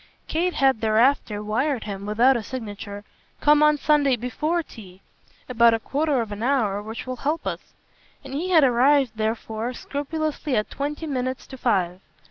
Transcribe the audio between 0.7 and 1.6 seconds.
thereafter